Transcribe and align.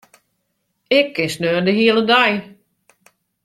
Ik 0.97 1.07
kin 1.15 1.29
sneon 1.35 1.65
de 1.67 1.73
hiele 1.79 2.03
dei. 2.11 2.33